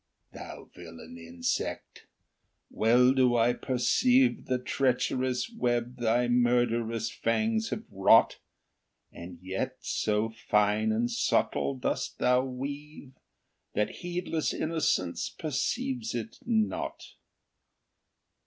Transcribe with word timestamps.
Thou 0.33 0.67
villain 0.75 1.15
insect! 1.19 2.07
well 2.71 3.13
do 3.13 3.35
I 3.37 3.53
perceive 3.53 4.47
The 4.47 4.57
treacherous 4.57 5.47
web 5.51 5.97
thy 5.97 6.27
murderous 6.27 7.11
fangs 7.11 7.69
have 7.69 7.83
wrought, 7.91 8.39
And 9.11 9.37
yet 9.43 9.77
so 9.81 10.29
fine 10.31 10.91
and 10.91 11.07
subtle 11.11 11.75
dost 11.75 12.17
thou 12.17 12.43
weave, 12.43 13.11
That 13.75 13.97
heedless 13.97 14.55
innocence 14.55 15.29
perceives 15.29 16.15
it 16.15 16.39
uot. 16.47 17.11